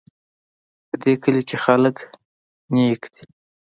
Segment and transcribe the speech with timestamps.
[0.87, 1.95] په دې کلي کې خلک
[2.73, 3.23] نیک دي